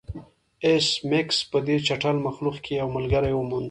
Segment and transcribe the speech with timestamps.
[0.65, 3.59] ایس میکس په دې چټل مخلوق کې یو ملګری وموند